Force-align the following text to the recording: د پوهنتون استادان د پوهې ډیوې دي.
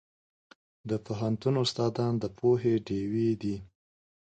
د 0.89 0.91
پوهنتون 1.05 1.55
استادان 1.63 2.13
د 2.19 2.25
پوهې 2.37 2.73
ډیوې 2.87 3.29
دي. 3.41 3.55